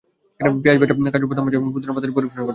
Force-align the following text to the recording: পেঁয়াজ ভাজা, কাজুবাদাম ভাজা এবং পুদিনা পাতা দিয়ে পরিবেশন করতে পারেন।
পেঁয়াজ 0.63 0.77
ভাজা, 0.81 1.11
কাজুবাদাম 1.13 1.43
ভাজা 1.45 1.57
এবং 1.59 1.69
পুদিনা 1.75 1.93
পাতা 1.95 2.05
দিয়ে 2.07 2.15
পরিবেশন 2.17 2.35
করতে 2.35 2.37
পারেন। 2.39 2.49